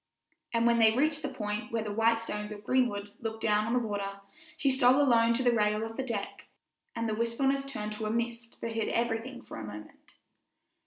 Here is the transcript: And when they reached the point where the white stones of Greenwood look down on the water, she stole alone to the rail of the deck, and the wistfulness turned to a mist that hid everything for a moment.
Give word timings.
And 0.51 0.65
when 0.65 0.79
they 0.79 0.95
reached 0.95 1.21
the 1.21 1.29
point 1.29 1.71
where 1.71 1.83
the 1.83 1.91
white 1.93 2.19
stones 2.19 2.51
of 2.51 2.63
Greenwood 2.63 3.11
look 3.19 3.39
down 3.39 3.67
on 3.67 3.73
the 3.73 3.87
water, 3.87 4.21
she 4.57 4.71
stole 4.71 4.99
alone 4.99 5.35
to 5.35 5.43
the 5.43 5.51
rail 5.53 5.83
of 5.85 5.95
the 5.95 6.01
deck, 6.01 6.47
and 6.95 7.07
the 7.07 7.13
wistfulness 7.13 7.65
turned 7.65 7.91
to 7.91 8.07
a 8.07 8.09
mist 8.09 8.59
that 8.61 8.71
hid 8.71 8.89
everything 8.89 9.43
for 9.43 9.57
a 9.59 9.63
moment. 9.63 10.15